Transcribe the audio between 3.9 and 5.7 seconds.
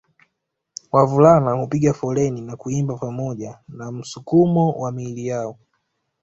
msukumo wa miili yao